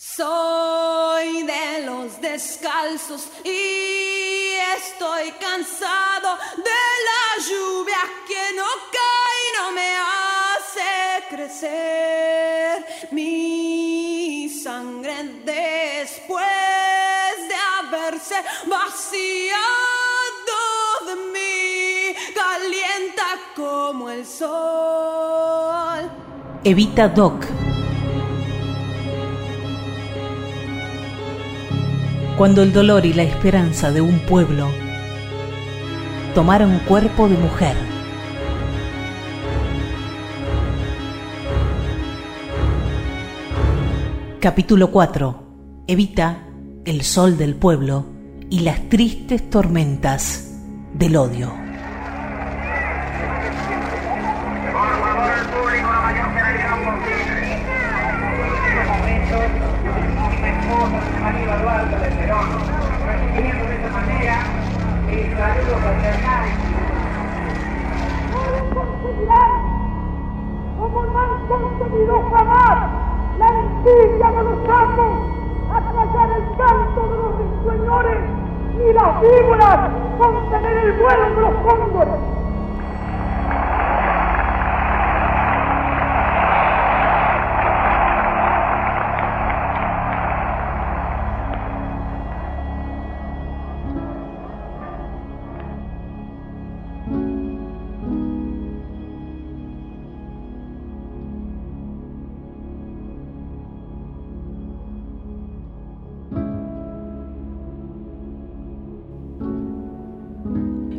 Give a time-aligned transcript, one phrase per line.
[0.00, 7.96] Soy de los descalzos y estoy cansado de la lluvia
[8.28, 10.90] que no cae y no me hace
[11.30, 16.46] crecer mi sangre después
[17.48, 18.36] de haberse
[18.68, 19.58] vaciado
[21.08, 23.26] de mí, calienta
[23.56, 26.08] como el sol.
[26.62, 27.57] Evita Doc.
[32.38, 34.68] Cuando el dolor y la esperanza de un pueblo
[36.36, 37.76] tomaron cuerpo de mujer.
[44.38, 45.42] Capítulo 4.
[45.88, 46.46] Evita
[46.84, 48.06] el sol del pueblo
[48.48, 50.60] y las tristes tormentas
[50.94, 51.67] del odio.
[60.68, 62.48] Esposa, María Duarte de Perón,
[63.06, 64.36] recibiendo de esta manera
[65.08, 66.48] el saludo fraternal.
[70.78, 72.78] como no han conseguido jamás
[73.38, 75.18] la envidia de los sapos,
[75.70, 78.18] a callar el canto de los risueñores,
[78.76, 82.37] ni las víboras contener el vuelo de los cóndores.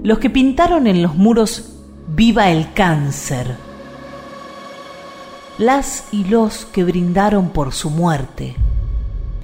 [0.03, 1.75] Los que pintaron en los muros
[2.15, 3.55] Viva el cáncer.
[5.59, 8.55] Las y los que brindaron por su muerte.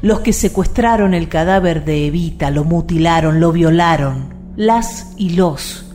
[0.02, 4.34] Los que secuestraron el cadáver de Evita, lo mutilaron, lo violaron.
[4.56, 5.86] Las y los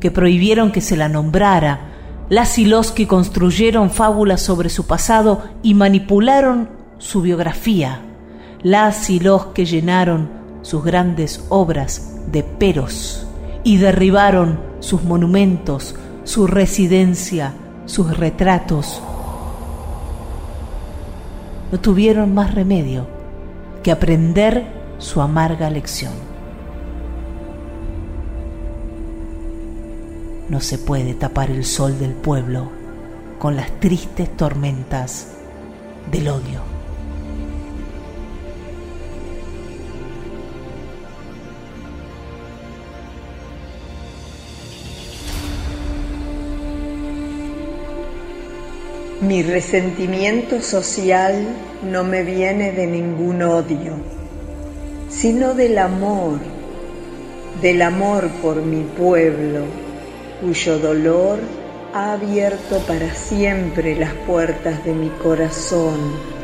[0.00, 1.92] que prohibieron que se la nombrara.
[2.28, 6.68] Las y los que construyeron fábulas sobre su pasado y manipularon
[6.98, 8.00] su biografía.
[8.62, 10.28] Las y los que llenaron
[10.62, 13.25] sus grandes obras de peros
[13.66, 17.52] y derribaron sus monumentos, su residencia,
[17.84, 19.02] sus retratos.
[21.72, 23.08] No tuvieron más remedio
[23.82, 24.64] que aprender
[24.98, 26.12] su amarga lección.
[30.48, 32.68] No se puede tapar el sol del pueblo
[33.40, 35.32] con las tristes tormentas
[36.12, 36.75] del odio.
[49.20, 51.46] Mi resentimiento social
[51.82, 53.94] no me viene de ningún odio,
[55.08, 56.38] sino del amor,
[57.62, 59.60] del amor por mi pueblo,
[60.42, 61.38] cuyo dolor
[61.94, 66.35] ha abierto para siempre las puertas de mi corazón.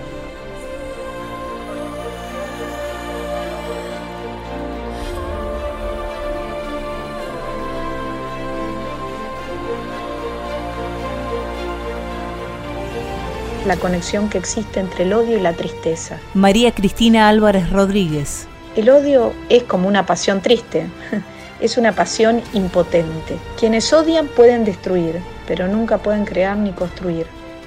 [13.67, 16.19] La conexión que existe entre el odio y la tristeza.
[16.35, 18.47] María Cristina Álvarez Rodríguez.
[18.77, 20.87] El odio es como una pasión triste,
[21.61, 23.37] es una pasión impotente.
[23.59, 27.27] Quienes odian pueden destruir, pero nunca pueden crear ni construir.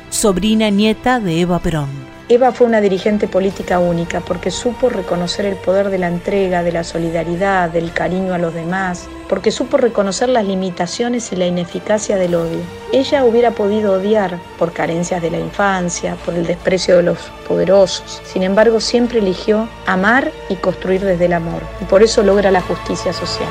[0.10, 2.15] Sobrina nieta de Eva Perón.
[2.28, 6.72] Eva fue una dirigente política única porque supo reconocer el poder de la entrega, de
[6.72, 12.16] la solidaridad, del cariño a los demás, porque supo reconocer las limitaciones y la ineficacia
[12.16, 12.62] del odio.
[12.92, 18.24] Ella hubiera podido odiar por carencias de la infancia, por el desprecio de los poderosos.
[18.26, 22.62] Sin embargo, siempre eligió amar y construir desde el amor, y por eso logra la
[22.62, 23.50] justicia social.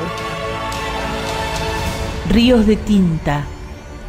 [2.27, 3.45] Ríos de tinta,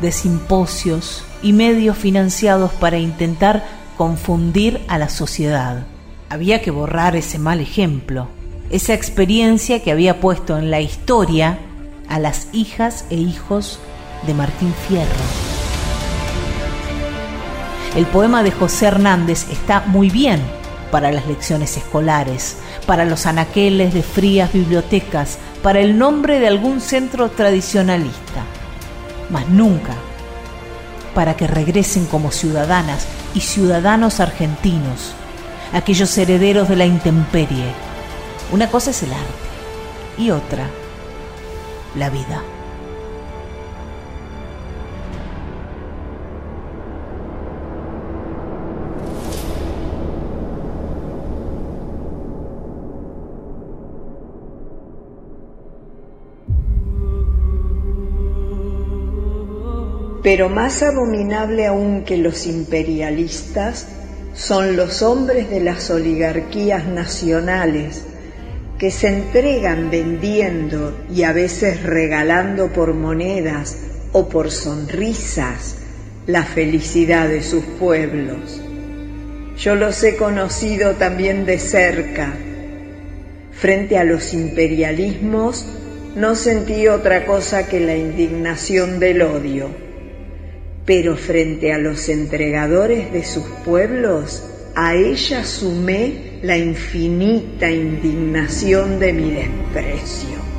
[0.01, 5.87] de simposios y medios financiados para intentar confundir a la sociedad.
[6.29, 8.29] Había que borrar ese mal ejemplo,
[8.71, 11.59] esa experiencia que había puesto en la historia
[12.09, 13.79] a las hijas e hijos
[14.27, 15.07] de Martín Fierro.
[17.97, 20.41] El poema de José Hernández está muy bien
[20.91, 26.81] para las lecciones escolares, para los anaqueles de frías bibliotecas, para el nombre de algún
[26.81, 28.45] centro tradicionalista,
[29.31, 29.95] mas nunca
[31.17, 35.15] para que regresen como ciudadanas y ciudadanos argentinos,
[35.73, 37.73] aquellos herederos de la intemperie.
[38.53, 39.25] Una cosa es el arte
[40.19, 40.69] y otra,
[41.95, 42.43] la vida.
[60.27, 63.87] Pero más abominable aún que los imperialistas
[64.35, 68.03] son los hombres de las oligarquías nacionales
[68.77, 73.79] que se entregan vendiendo y a veces regalando por monedas
[74.11, 75.77] o por sonrisas
[76.27, 78.61] la felicidad de sus pueblos.
[79.57, 82.35] Yo los he conocido también de cerca.
[83.53, 85.65] Frente a los imperialismos
[86.17, 89.86] no sentí otra cosa que la indignación del odio,
[90.87, 94.43] pero frente a los entregadores de sus pueblos,
[94.77, 100.56] a ella sumé la infinita indignación de mi desprecio.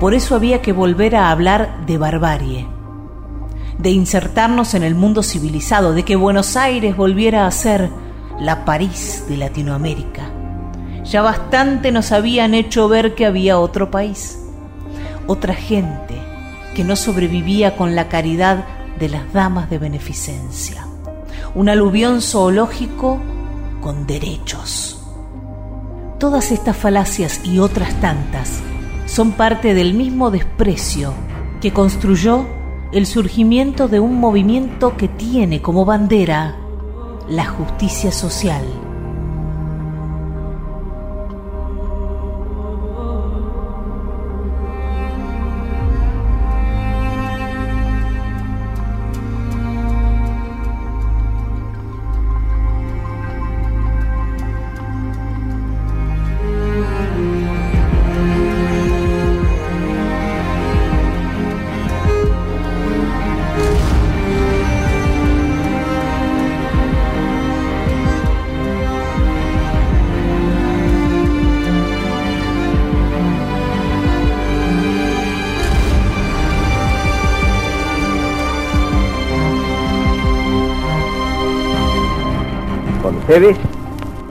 [0.00, 2.68] Por eso había que volver a hablar de barbarie,
[3.78, 7.90] de insertarnos en el mundo civilizado, de que Buenos Aires volviera a ser
[8.38, 10.30] la París de Latinoamérica.
[11.02, 14.38] Ya bastante nos habían hecho ver que había otro país,
[15.26, 16.14] otra gente
[16.76, 18.66] que no sobrevivía con la caridad
[19.00, 20.86] de las damas de beneficencia,
[21.56, 23.18] un aluvión zoológico
[23.80, 25.02] con derechos.
[26.20, 28.60] Todas estas falacias y otras tantas
[29.08, 31.14] son parte del mismo desprecio
[31.60, 32.46] que construyó
[32.92, 36.56] el surgimiento de un movimiento que tiene como bandera
[37.28, 38.62] la justicia social.
[83.38, 83.56] Ustedes,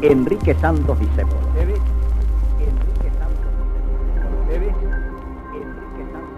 [0.01, 1.37] Enrique Santos Discépolo.
[1.57, 3.51] Enrique Santos
[5.53, 6.37] Enrique Santos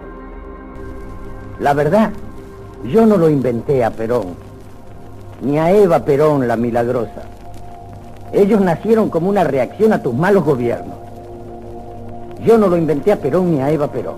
[1.58, 2.10] La verdad,
[2.84, 4.36] yo no lo inventé a Perón,
[5.42, 7.24] ni a Eva Perón la milagrosa.
[8.32, 10.96] Ellos nacieron como una reacción a tus malos gobiernos.
[12.44, 14.16] Yo no lo inventé a Perón ni a Eva Perón,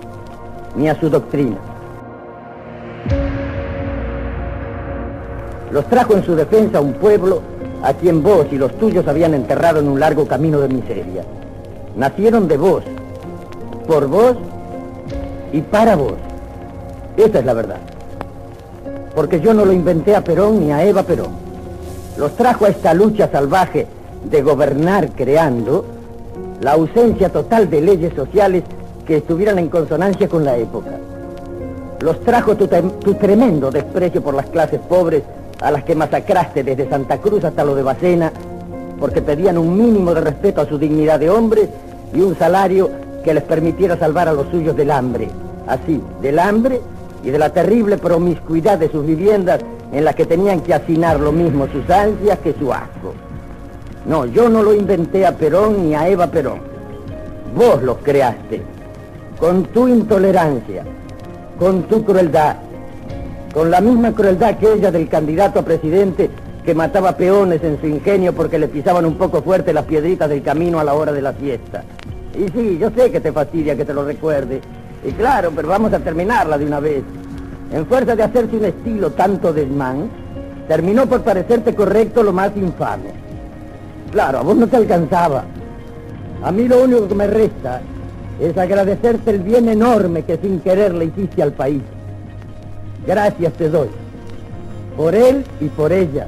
[0.75, 1.57] ni a su doctrina.
[5.71, 7.52] Los trajo en su defensa un pueblo
[7.83, 11.23] a quien vos y los tuyos habían enterrado en un largo camino de miseria.
[11.97, 12.83] Nacieron de vos,
[13.85, 14.37] por vos
[15.51, 16.13] y para vos.
[17.17, 17.79] Esa es la verdad.
[19.13, 21.33] Porque yo no lo inventé a Perón ni a Eva Perón.
[22.17, 23.85] Los trajo a esta lucha salvaje
[24.31, 25.85] de gobernar creando
[26.61, 28.63] la ausencia total de leyes sociales
[29.05, 30.91] que estuvieran en consonancia con la época.
[31.99, 35.23] Los trajo tu, tu tremendo desprecio por las clases pobres
[35.61, 38.31] a las que masacraste desde Santa Cruz hasta lo de Bacena,
[38.99, 41.69] porque pedían un mínimo de respeto a su dignidad de hombre
[42.13, 42.89] y un salario
[43.23, 45.29] que les permitiera salvar a los suyos del hambre.
[45.67, 46.81] Así, del hambre
[47.23, 51.31] y de la terrible promiscuidad de sus viviendas en las que tenían que hacinar lo
[51.31, 53.13] mismo sus ansias que su asco.
[54.05, 56.59] No, yo no lo inventé a Perón ni a Eva Perón.
[57.55, 58.61] Vos los creaste,
[59.39, 60.83] con tu intolerancia,
[61.57, 62.57] con tu crueldad,
[63.53, 66.29] con la misma crueldad que ella del candidato a presidente
[66.65, 70.41] que mataba peones en su ingenio porque le pisaban un poco fuerte las piedritas del
[70.41, 71.83] camino a la hora de la fiesta.
[72.33, 74.59] Y sí, yo sé que te fastidia que te lo recuerde.
[75.05, 77.03] Y claro, pero vamos a terminarla de una vez.
[77.71, 80.09] En fuerza de hacerse un estilo tanto desmán,
[80.67, 83.11] terminó por parecerte correcto lo más infame.
[84.11, 85.43] Claro, a vos no te alcanzaba.
[86.43, 87.81] A mí lo único que me resta
[88.39, 91.81] es agradecerte el bien enorme que sin querer le hiciste al país.
[93.05, 93.89] Gracias te doy,
[94.95, 96.27] por él y por ella,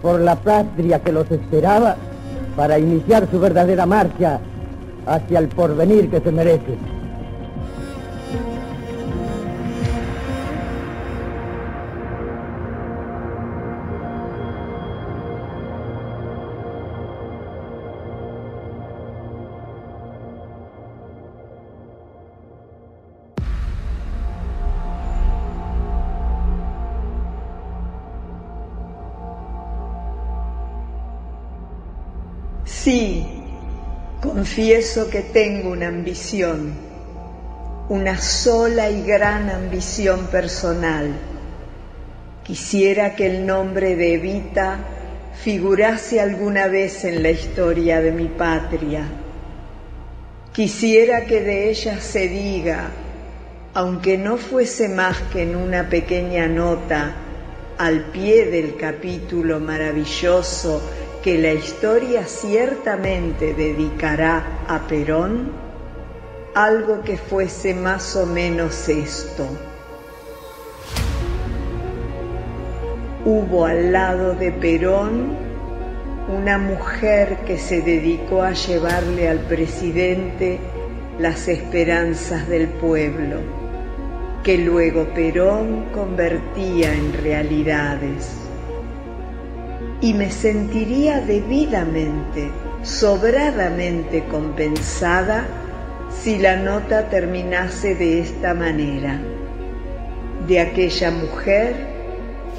[0.00, 1.96] por la patria que los esperaba
[2.56, 4.40] para iniciar su verdadera marcha
[5.06, 6.99] hacia el porvenir que se merecen.
[32.82, 33.26] Sí,
[34.22, 36.72] confieso que tengo una ambición,
[37.90, 41.12] una sola y gran ambición personal.
[42.42, 44.78] Quisiera que el nombre de Evita
[45.42, 49.02] figurase alguna vez en la historia de mi patria.
[50.54, 52.92] Quisiera que de ella se diga,
[53.74, 57.14] aunque no fuese más que en una pequeña nota
[57.76, 60.80] al pie del capítulo maravilloso
[61.22, 65.52] que la historia ciertamente dedicará a Perón,
[66.54, 69.46] algo que fuese más o menos esto.
[73.24, 75.36] Hubo al lado de Perón
[76.28, 80.58] una mujer que se dedicó a llevarle al presidente
[81.18, 83.40] las esperanzas del pueblo,
[84.42, 88.49] que luego Perón convertía en realidades.
[90.00, 92.50] Y me sentiría debidamente,
[92.82, 95.46] sobradamente compensada
[96.10, 99.20] si la nota terminase de esta manera.
[100.46, 101.74] De aquella mujer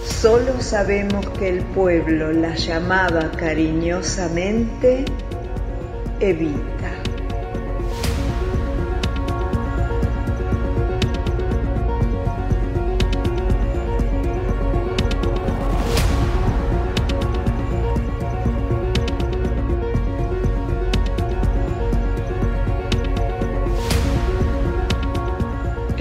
[0.03, 5.05] solo sabemos que el pueblo la llamaba cariñosamente
[6.19, 7.00] Evita.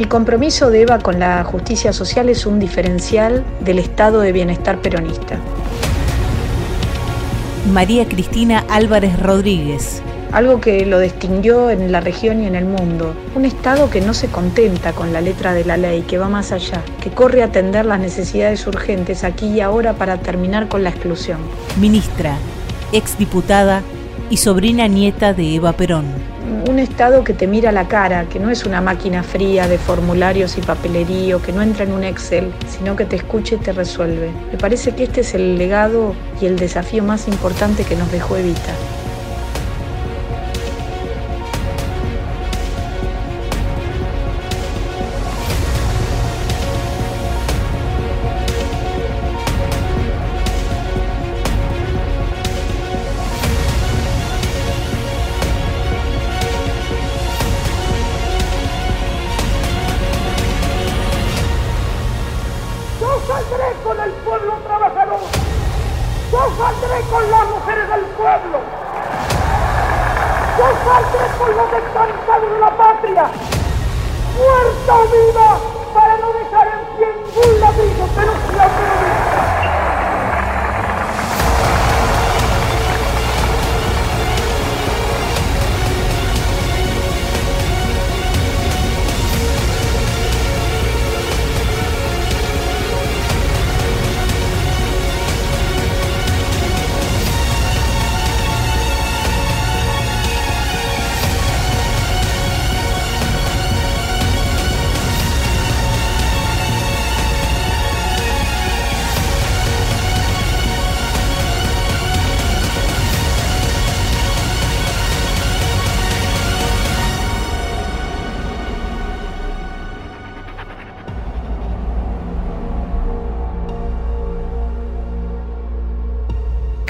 [0.00, 4.80] El compromiso de Eva con la justicia social es un diferencial del estado de bienestar
[4.80, 5.38] peronista.
[7.70, 10.00] María Cristina Álvarez Rodríguez.
[10.32, 13.12] Algo que lo distinguió en la región y en el mundo.
[13.34, 16.50] Un Estado que no se contenta con la letra de la ley, que va más
[16.50, 20.88] allá, que corre a atender las necesidades urgentes aquí y ahora para terminar con la
[20.88, 21.40] exclusión.
[21.78, 22.38] Ministra,
[22.92, 23.82] exdiputada
[24.30, 26.06] y sobrina nieta de Eva Perón
[26.68, 30.56] un Estado que te mira la cara, que no es una máquina fría de formularios
[30.58, 34.30] y papelerío, que no entra en un Excel, sino que te escucha y te resuelve.
[34.52, 38.36] Me parece que este es el legado y el desafío más importante que nos dejó
[38.36, 38.72] Evita.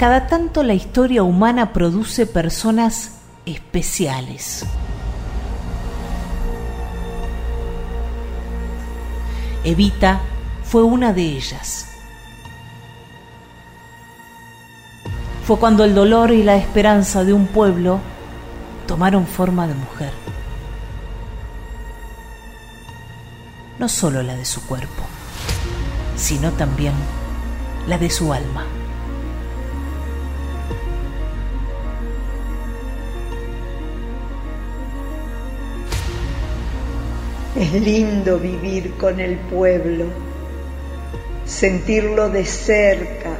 [0.01, 3.11] Cada tanto la historia humana produce personas
[3.45, 4.65] especiales.
[9.63, 10.21] Evita
[10.63, 11.85] fue una de ellas.
[15.45, 17.99] Fue cuando el dolor y la esperanza de un pueblo
[18.87, 20.13] tomaron forma de mujer.
[23.77, 25.03] No solo la de su cuerpo,
[26.15, 26.95] sino también
[27.85, 28.65] la de su alma.
[37.61, 40.05] Es lindo vivir con el pueblo,
[41.45, 43.37] sentirlo de cerca,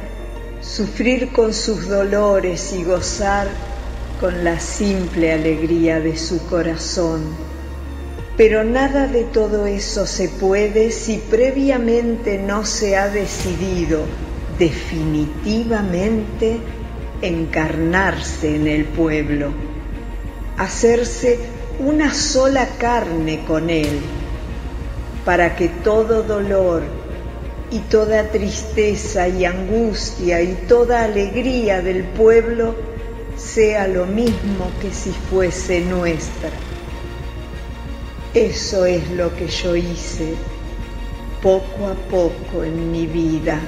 [0.60, 3.48] sufrir con sus dolores y gozar
[4.20, 7.34] con la simple alegría de su corazón.
[8.36, 14.04] Pero nada de todo eso se puede si previamente no se ha decidido
[14.56, 16.58] definitivamente
[17.22, 19.48] encarnarse en el pueblo,
[20.58, 21.40] hacerse
[21.78, 24.00] una sola carne con Él,
[25.24, 26.82] para que todo dolor
[27.70, 32.74] y toda tristeza y angustia y toda alegría del pueblo
[33.36, 36.50] sea lo mismo que si fuese nuestra.
[38.34, 40.34] Eso es lo que yo hice
[41.42, 43.58] poco a poco en mi vida.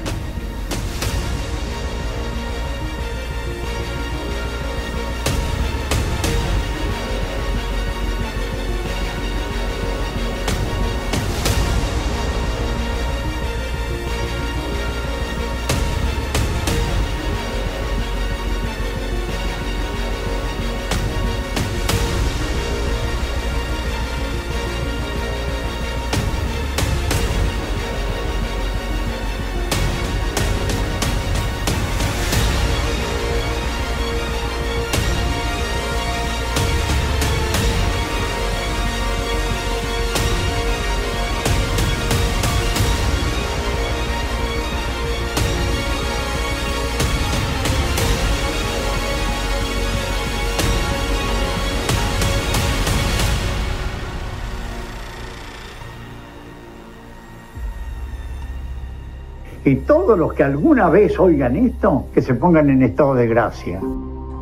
[59.64, 63.80] Y todos los que alguna vez oigan esto, que se pongan en estado de gracia.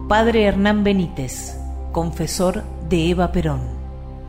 [0.08, 1.56] Padre Hernán Benítez,
[1.92, 3.60] confesor de Eva Perón.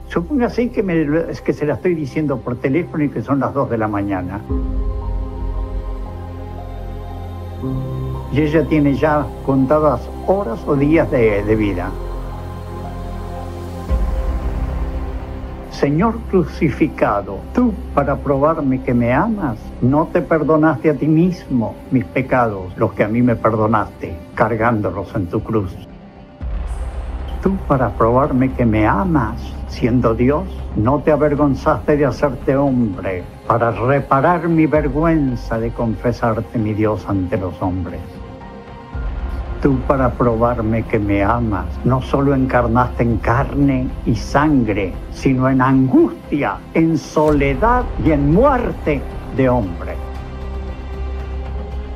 [0.10, 3.54] Supóngase que, me, es que se la estoy diciendo por teléfono y que son las
[3.56, 4.40] 2 de la mañana.
[8.32, 11.90] Y ella tiene ya contadas horas o días de, de vida.
[15.74, 22.06] Señor crucificado, tú para probarme que me amas, no te perdonaste a ti mismo mis
[22.06, 25.76] pecados, los que a mí me perdonaste, cargándolos en tu cruz.
[27.42, 33.72] Tú para probarme que me amas, siendo Dios, no te avergonzaste de hacerte hombre, para
[33.72, 38.00] reparar mi vergüenza de confesarte mi Dios ante los hombres
[39.64, 45.62] tú para probarme que me amas, no solo encarnaste en carne y sangre, sino en
[45.62, 49.02] angustia, en soledad y en muerte
[49.38, 49.96] de hombre.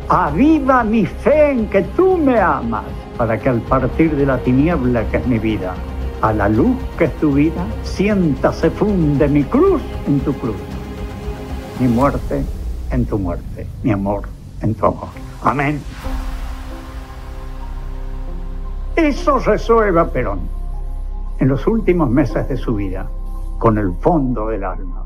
[0.07, 2.85] Aviva mi fe en que tú me amas,
[3.17, 5.73] para que al partir de la tiniebla que es mi vida,
[6.21, 10.55] a la luz que es tu vida, sienta se funde mi cruz en tu cruz,
[11.81, 12.45] mi muerte
[12.91, 14.21] en tu muerte, mi amor
[14.61, 15.09] en tu amor.
[15.43, 15.81] Amén.
[18.97, 20.39] Eso resuelva Perón
[21.37, 23.07] en los últimos meses de su vida,
[23.59, 25.05] con el fondo del alma.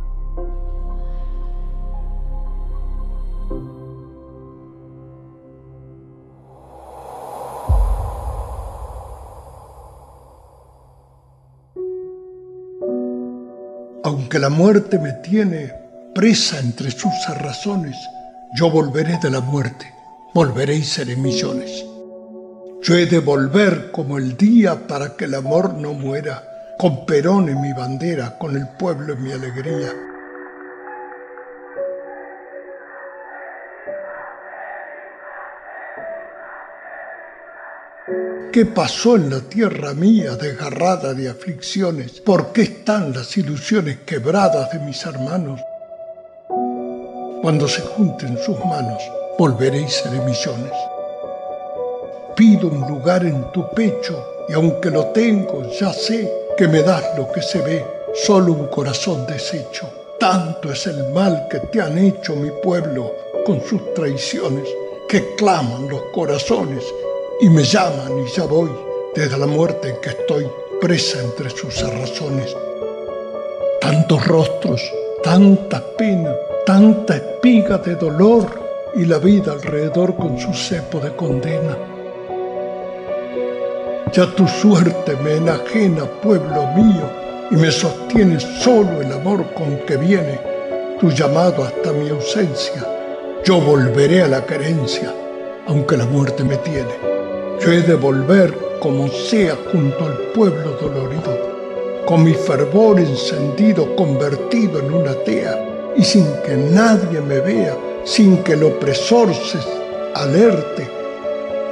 [14.05, 15.69] Aunque la muerte me tiene
[16.15, 17.97] presa entre sus razones,
[18.55, 19.93] yo volveré de la muerte,
[20.33, 21.90] volveré y seré millones.
[22.83, 27.47] Yo he de volver como el día para que el amor no muera, con Perón
[27.47, 29.93] en mi bandera, con el pueblo en mi alegría.
[38.51, 42.19] ¿Qué pasó en la tierra mía desgarrada de aflicciones?
[42.19, 45.61] ¿Por qué están las ilusiones quebradas de mis hermanos?
[47.43, 49.01] Cuando se junten sus manos,
[49.37, 50.19] volveré y seré
[52.35, 57.03] pido un lugar en tu pecho y aunque lo tengo, ya sé que me das
[57.17, 59.87] lo que se ve, solo un corazón deshecho.
[60.19, 63.11] Tanto es el mal que te han hecho mi pueblo
[63.45, 64.67] con sus traiciones,
[65.07, 66.83] que claman los corazones
[67.39, 68.69] y me llaman y ya voy
[69.15, 70.47] desde la muerte en que estoy
[70.79, 72.55] presa entre sus razones.
[73.79, 74.81] Tantos rostros,
[75.23, 78.45] tanta pena, tanta espiga de dolor
[78.95, 81.90] y la vida alrededor con su cepo de condena
[84.11, 87.09] ya tu suerte me enajena, pueblo mío,
[87.49, 90.39] y me sostiene solo el amor con que viene
[90.99, 92.85] tu llamado hasta mi ausencia.
[93.43, 95.13] Yo volveré a la querencia,
[95.65, 96.93] aunque la muerte me tiene.
[97.59, 104.79] Yo he de volver como sea junto al pueblo dolorido, con mi fervor encendido convertido
[104.79, 109.29] en una tea, y sin que nadie me vea, sin que el opresor
[110.15, 111.00] alerte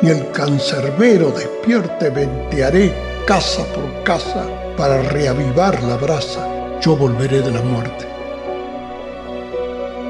[0.01, 2.93] ni el cancerbero despierte, ventearé
[3.25, 8.07] casa por casa para reavivar la brasa, yo volveré de la muerte.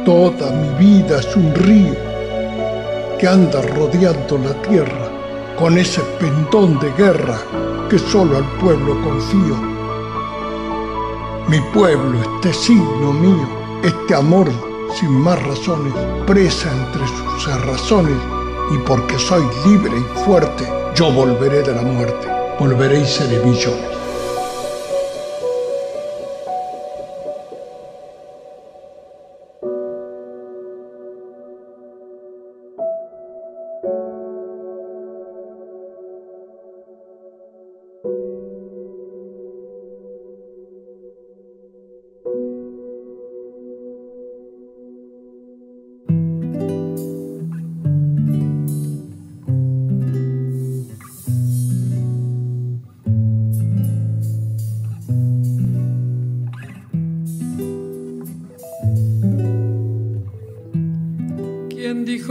[0.06, 1.96] Toda mi vida es un río
[3.18, 5.10] que anda rodeando la tierra
[5.58, 7.38] con ese pendón de guerra
[7.90, 9.56] que solo al pueblo confío.
[11.48, 13.48] Mi pueblo, este signo mío,
[13.84, 14.50] este amor
[14.94, 15.94] sin más razones,
[16.26, 18.18] presa entre sus razones
[18.72, 22.28] y porque soy libre y fuerte, yo volveré de la muerte,
[22.60, 23.89] volveré y seré millones.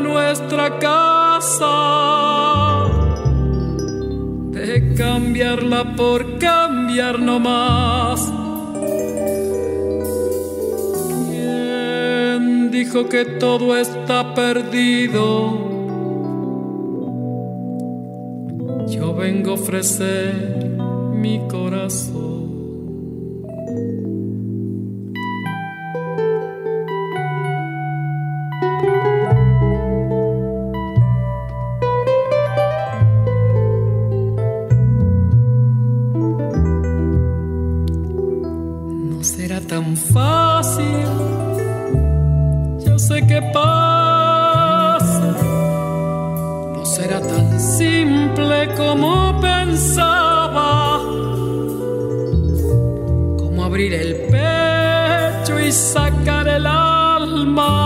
[0.00, 1.74] nuestra casa.
[4.50, 8.32] De cambiarla por cambiar no más.
[11.30, 15.66] ¿Quién dijo que todo está perdido?
[18.88, 20.76] Yo vengo a ofrecer
[21.12, 22.35] mi corazón.
[39.64, 41.06] Tan fácil,
[42.86, 45.34] yo sé qué pasa.
[46.74, 51.00] No será tan simple como pensaba,
[53.38, 57.85] como abrir el pecho y sacar el alma.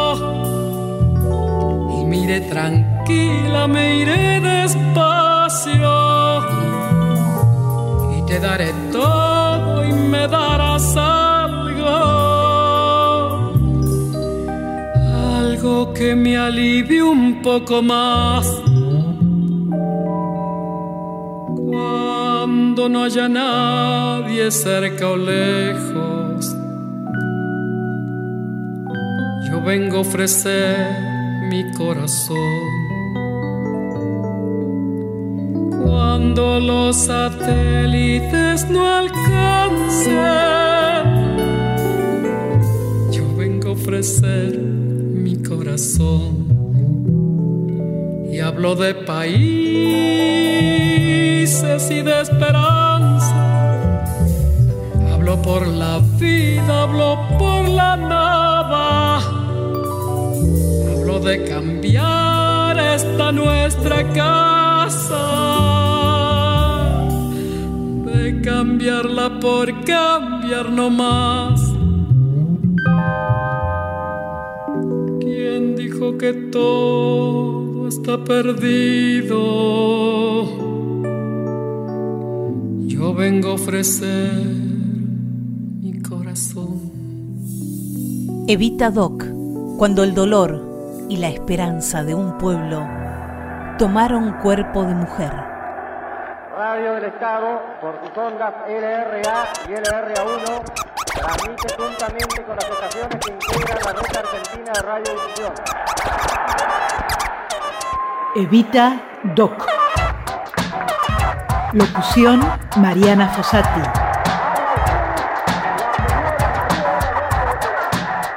[1.97, 5.93] Y me iré tranquila, me iré despacio.
[8.17, 11.97] Y te daré todo y me darás algo,
[15.37, 18.45] algo que me alivie un poco más.
[21.69, 26.20] Cuando no haya nadie cerca o lejos,
[29.65, 30.75] vengo a ofrecer
[31.49, 32.37] mi corazón.
[35.83, 40.15] Cuando los satélites no alcancen,
[43.11, 46.51] yo vengo a ofrecer mi corazón.
[48.43, 49.21] hablo de países
[51.91, 53.35] y de esperanza.
[55.11, 59.40] Hablo por la vida, hablo por la nada.
[61.23, 65.23] De cambiar esta nuestra casa.
[68.05, 71.61] De cambiarla por cambiar no más.
[75.19, 79.37] ¿Quién dijo que todo está perdido?
[82.87, 84.43] Yo vengo a ofrecer
[85.81, 86.91] mi corazón.
[88.47, 89.23] Evita Doc,
[89.77, 90.70] cuando el dolor
[91.11, 92.87] y la esperanza de un pueblo
[93.77, 95.33] tomaron cuerpo de mujer.
[96.55, 100.63] Radio del Estado, por sus ondas LRA y LRA1,
[101.13, 105.53] transmite juntamente con las estaciones que integran la red argentina de radiodifusión.
[108.37, 109.01] Evita
[109.35, 109.67] Doc.
[111.73, 112.39] Locución
[112.77, 113.81] Mariana Fossati.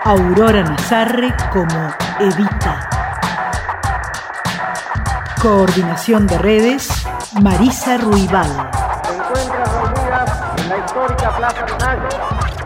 [0.02, 2.88] Aurora Nazarre como Evita.
[5.42, 6.88] Coordinación de redes
[7.42, 8.46] Marisa Ruibal.
[9.02, 12.08] Se encuentran reunidas en la histórica Plaza de Mayo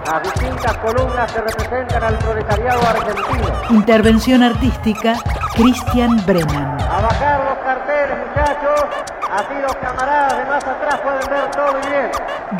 [0.04, 3.52] las distintas columnas que representan al proletariado argentino.
[3.70, 5.14] Intervención artística
[5.54, 6.80] Cristian Brennan.
[6.82, 8.84] A bajar los carteles, muchachos,
[9.30, 12.10] así los camaradas de más atrás pueden ver todo bien.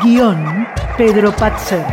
[0.01, 1.85] Guión Pedro Patzer.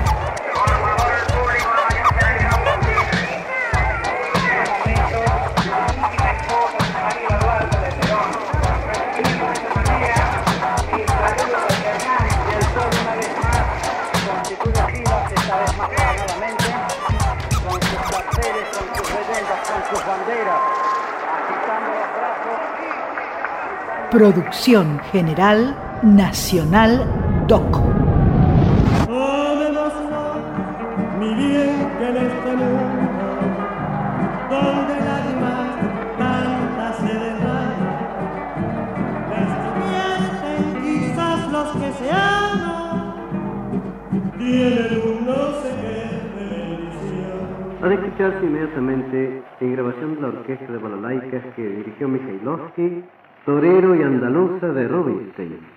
[45.63, 45.93] Sé qué
[46.37, 47.37] de bendición.
[47.83, 53.05] Ha de escucharse inmediatamente en grabación de la orquesta de balalaicas que dirigió Mikhailovsky,
[53.47, 55.76] Torero y Andaluza de Rubinstein.